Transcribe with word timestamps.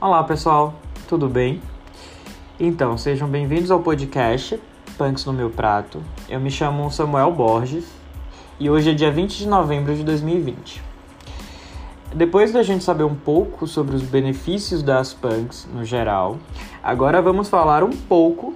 Olá 0.00 0.22
pessoal, 0.22 0.76
tudo 1.08 1.28
bem? 1.28 1.60
Então, 2.60 2.96
sejam 2.96 3.26
bem-vindos 3.26 3.68
ao 3.68 3.80
podcast 3.80 4.56
Punks 4.96 5.24
no 5.24 5.32
Meu 5.32 5.50
Prato. 5.50 6.00
Eu 6.28 6.38
me 6.38 6.52
chamo 6.52 6.88
Samuel 6.88 7.32
Borges 7.32 7.84
e 8.60 8.70
hoje 8.70 8.90
é 8.90 8.94
dia 8.94 9.10
20 9.10 9.36
de 9.36 9.48
novembro 9.48 9.96
de 9.96 10.04
2020. 10.04 10.80
Depois 12.14 12.52
da 12.52 12.62
gente 12.62 12.84
saber 12.84 13.02
um 13.02 13.14
pouco 13.16 13.66
sobre 13.66 13.96
os 13.96 14.02
benefícios 14.02 14.84
das 14.84 15.12
punks 15.12 15.68
no 15.74 15.84
geral, 15.84 16.36
agora 16.80 17.20
vamos 17.20 17.48
falar 17.48 17.82
um 17.82 17.90
pouco 17.90 18.54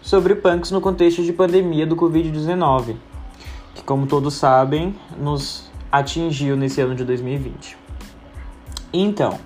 sobre 0.00 0.36
punks 0.36 0.70
no 0.70 0.80
contexto 0.80 1.24
de 1.24 1.32
pandemia 1.32 1.88
do 1.88 1.96
Covid-19, 1.96 2.94
que, 3.74 3.82
como 3.82 4.06
todos 4.06 4.34
sabem, 4.34 4.94
nos 5.18 5.68
atingiu 5.90 6.56
nesse 6.56 6.80
ano 6.80 6.94
de 6.94 7.04
2020. 7.04 7.76
Então, 8.92 9.40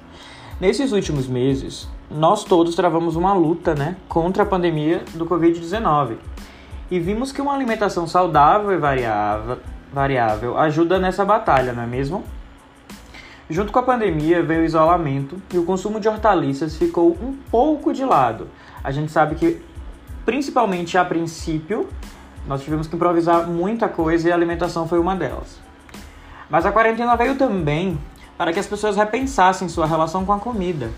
Nesses 0.60 0.90
últimos 0.90 1.28
meses, 1.28 1.88
nós 2.10 2.42
todos 2.42 2.74
travamos 2.74 3.14
uma 3.14 3.32
luta 3.32 3.76
né, 3.76 3.96
contra 4.08 4.42
a 4.42 4.46
pandemia 4.46 5.04
do 5.14 5.24
Covid-19 5.24 6.16
e 6.90 6.98
vimos 6.98 7.30
que 7.30 7.40
uma 7.40 7.54
alimentação 7.54 8.08
saudável 8.08 8.72
e 8.72 8.76
variável, 8.76 9.58
variável 9.92 10.58
ajuda 10.58 10.98
nessa 10.98 11.24
batalha, 11.24 11.72
não 11.72 11.84
é 11.84 11.86
mesmo? 11.86 12.24
Junto 13.48 13.70
com 13.70 13.78
a 13.78 13.84
pandemia 13.84 14.42
veio 14.42 14.62
o 14.62 14.64
isolamento 14.64 15.40
e 15.54 15.58
o 15.58 15.64
consumo 15.64 16.00
de 16.00 16.08
hortaliças 16.08 16.76
ficou 16.76 17.16
um 17.22 17.36
pouco 17.52 17.92
de 17.92 18.04
lado. 18.04 18.48
A 18.82 18.90
gente 18.90 19.12
sabe 19.12 19.36
que, 19.36 19.62
principalmente 20.26 20.98
a 20.98 21.04
princípio, 21.04 21.88
nós 22.48 22.64
tivemos 22.64 22.88
que 22.88 22.96
improvisar 22.96 23.46
muita 23.46 23.88
coisa 23.88 24.28
e 24.28 24.32
a 24.32 24.34
alimentação 24.34 24.88
foi 24.88 24.98
uma 24.98 25.14
delas. 25.14 25.60
Mas 26.50 26.66
a 26.66 26.72
quarentena 26.72 27.14
veio 27.14 27.36
também 27.36 27.96
para 28.38 28.52
que 28.52 28.60
as 28.60 28.66
pessoas 28.66 28.96
repensassem 28.96 29.68
sua 29.68 29.84
relação 29.84 30.24
com 30.24 30.32
a 30.32 30.38
comida 30.38 30.92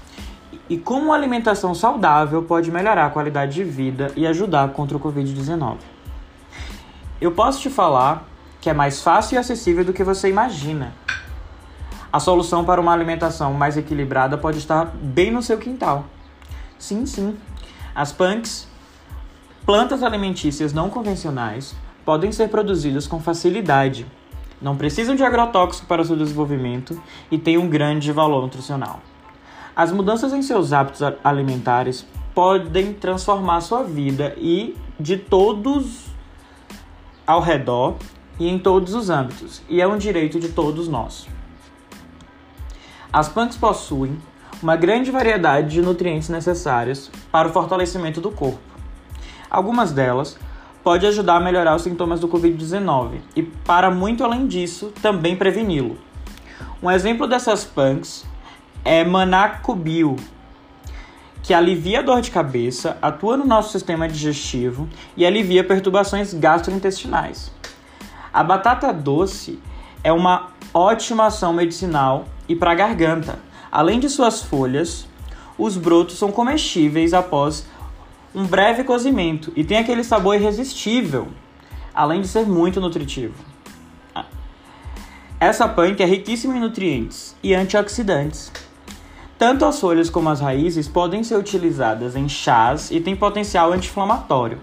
e 0.69 0.77
como 0.77 1.11
a 1.11 1.17
alimentação 1.17 1.75
saudável 1.75 2.43
pode 2.43 2.71
melhorar 2.71 3.07
a 3.07 3.11
qualidade 3.11 3.55
de 3.55 3.65
vida 3.65 4.13
e 4.15 4.27
ajudar 4.27 4.69
contra 4.69 4.97
o 4.97 5.01
Covid-19. 5.01 5.79
Eu 7.19 7.33
posso 7.33 7.61
te 7.61 7.71
falar 7.71 8.29
que 8.61 8.69
é 8.69 8.75
mais 8.75 9.03
fácil 9.03 9.37
e 9.37 9.39
acessível 9.39 9.85
do 9.85 9.93
que 9.93 10.05
você 10.05 10.29
imagina. 10.29 10.93
A 12.13 12.21
solução 12.21 12.65
para 12.65 12.81
uma 12.81 12.93
alimentação 12.93 13.55
mais 13.55 13.77
equilibrada 13.77 14.37
pode 14.37 14.59
estar 14.59 14.85
bem 14.85 15.31
no 15.31 15.43
seu 15.43 15.57
quintal. 15.59 16.05
Sim, 16.79 17.07
sim. 17.07 17.39
As 17.95 18.13
punks, 18.13 18.69
plantas 19.65 20.03
alimentícias 20.03 20.73
não 20.73 20.91
convencionais, 20.91 21.75
podem 22.05 22.33
ser 22.33 22.49
produzidas 22.49 23.07
com 23.07 23.21
facilidade 23.21 24.07
não 24.61 24.77
precisam 24.77 25.14
de 25.14 25.25
agrotóxico 25.25 25.86
para 25.86 26.05
seu 26.05 26.16
desenvolvimento 26.16 27.00
e 27.30 27.39
têm 27.39 27.56
um 27.56 27.69
grande 27.69 28.12
valor 28.12 28.42
nutricional. 28.42 29.00
As 29.75 29.92
mudanças 29.92 30.33
em 30.33 30.42
seus 30.42 30.72
hábitos 30.72 31.00
alimentares 31.25 32.06
podem 32.34 32.92
transformar 32.92 33.61
sua 33.61 33.83
vida 33.83 34.34
e 34.36 34.77
de 34.98 35.16
todos 35.16 36.06
ao 37.27 37.41
redor 37.41 37.97
e 38.38 38.48
em 38.48 38.58
todos 38.58 38.94
os 38.94 39.11
âmbitos, 39.11 39.62
e 39.69 39.81
é 39.81 39.86
um 39.86 39.98
direito 39.98 40.41
de 40.41 40.48
todos 40.48 40.88
nós. 40.88 41.28
As 43.12 43.28
punks 43.28 43.56
possuem 43.56 44.19
uma 44.62 44.77
grande 44.77 45.11
variedade 45.11 45.70
de 45.70 45.83
nutrientes 45.83 46.28
necessários 46.28 47.11
para 47.31 47.48
o 47.48 47.53
fortalecimento 47.53 48.20
do 48.20 48.31
corpo. 48.31 48.61
Algumas 49.50 49.92
delas 49.92 50.38
pode 50.83 51.06
ajudar 51.06 51.36
a 51.36 51.41
melhorar 51.41 51.77
os 51.77 51.83
sintomas 51.83 52.20
do 52.20 52.28
Covid-19 52.28 53.20
e, 53.36 53.42
para 53.42 53.91
muito 53.91 54.25
além 54.25 54.47
disso, 54.47 54.92
também 55.03 55.37
preveni-lo. 55.37 55.98
Um 56.83 56.91
exemplo 56.91 57.27
dessas 57.27 57.64
punks 57.64 58.25
é 58.84 59.05
Manacobio, 59.05 60.17
que 61.43 61.53
alivia 61.53 62.00
a 62.00 62.03
dor 62.03 62.21
de 62.21 62.31
cabeça, 62.31 62.97
atua 63.03 63.37
no 63.37 63.44
nosso 63.44 63.72
sistema 63.72 64.09
digestivo 64.09 64.88
e 65.16 65.27
alivia 65.27 65.65
perturbações 65.65 66.32
gastrointestinais. 66.32 67.53
A 68.32 68.43
batata 68.44 68.93
doce 68.93 69.59
é 70.03 70.12
uma 70.12 70.49
ótima 70.72 71.26
ação 71.26 71.53
medicinal 71.53 72.26
e 72.49 72.55
para 72.55 72.72
a 72.72 72.75
garganta. 72.75 73.38
Além 73.71 74.00
de 74.00 74.09
suas 74.09 74.43
folhas, 74.43 75.06
os 75.59 75.76
brotos 75.76 76.19
são 76.19 76.32
comestíveis 76.32 77.12
após 77.12 77.66
um 78.35 78.45
breve 78.45 78.85
cozimento 78.85 79.53
e 79.57 79.65
tem 79.65 79.79
aquele 79.79 80.05
sabor 80.05 80.37
irresistível, 80.37 81.29
além 81.95 82.21
de 82.21 82.29
ser 82.29 82.47
muito 82.47 82.81
nutritivo. 82.81 83.35
Essa 85.39 85.67
punk 85.67 86.03
é 86.03 86.07
riquíssima 86.07 86.57
em 86.57 86.61
nutrientes 86.61 87.35
e 87.43 87.55
antioxidantes. 87.55 88.53
Tanto 89.39 89.65
as 89.65 89.81
folhas 89.81 90.11
como 90.11 90.29
as 90.29 90.39
raízes 90.39 90.87
podem 90.87 91.25
ser 91.25 91.37
utilizadas 91.37 92.15
em 92.15 92.29
chás 92.29 92.91
e 92.91 93.01
têm 93.01 93.17
potencial 93.17 93.73
anti-inflamatório. 93.73 94.59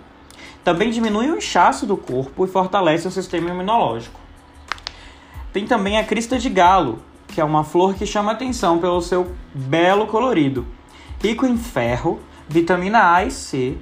Também 0.64 0.92
diminui 0.92 1.32
o 1.32 1.38
inchaço 1.38 1.88
do 1.88 1.98
corpo 1.98 2.46
e 2.46 2.48
fortalece 2.48 3.08
o 3.08 3.12
sistema 3.12 3.50
imunológico. 3.50 4.20
Tem 5.52 5.66
também 5.66 5.98
a 5.98 6.04
crista 6.04 6.38
de 6.38 6.48
galo, 6.48 7.00
que 7.28 7.42
é 7.42 7.44
uma 7.44 7.64
flor 7.64 7.96
que 7.96 8.06
chama 8.06 8.34
atenção 8.34 8.78
pelo 8.78 9.02
seu 9.02 9.32
belo 9.52 10.06
colorido, 10.06 10.68
rico 11.20 11.48
em 11.48 11.58
ferro, 11.58 12.20
vitamina 12.48 13.14
A 13.14 13.26
e 13.26 13.32
C. 13.32 13.78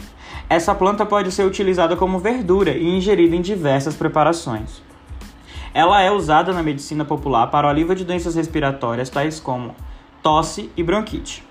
Essa 0.49 0.75
planta 0.75 1.05
pode 1.05 1.31
ser 1.31 1.45
utilizada 1.45 1.95
como 1.95 2.19
verdura 2.19 2.71
e 2.71 2.97
ingerida 2.97 3.35
em 3.35 3.41
diversas 3.41 3.95
preparações. 3.95 4.81
Ela 5.73 6.01
é 6.01 6.11
usada 6.11 6.53
na 6.53 6.63
medicina 6.63 7.03
popular 7.03 7.47
para 7.47 7.67
o 7.67 7.69
alívio 7.69 7.95
de 7.95 8.05
doenças 8.05 8.35
respiratórias 8.35 9.09
tais 9.09 9.39
como 9.39 9.75
tosse 10.23 10.69
e 10.77 10.83
bronquite. 10.83 11.43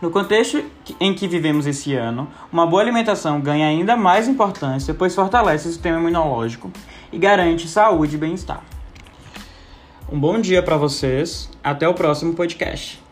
No 0.00 0.10
contexto 0.10 0.62
em 1.00 1.14
que 1.14 1.26
vivemos 1.26 1.66
esse 1.66 1.94
ano, 1.94 2.28
uma 2.52 2.66
boa 2.66 2.82
alimentação 2.82 3.40
ganha 3.40 3.66
ainda 3.66 3.96
mais 3.96 4.28
importância, 4.28 4.92
pois 4.92 5.14
fortalece 5.14 5.66
o 5.66 5.72
sistema 5.72 5.98
imunológico 5.98 6.70
e 7.10 7.18
garante 7.18 7.66
saúde 7.66 8.16
e 8.16 8.18
bem-estar. 8.18 8.62
Um 10.10 10.20
bom 10.20 10.38
dia 10.38 10.62
para 10.62 10.76
vocês, 10.76 11.50
até 11.62 11.88
o 11.88 11.94
próximo 11.94 12.34
podcast. 12.34 13.03